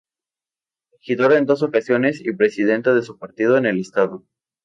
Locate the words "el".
3.67-3.79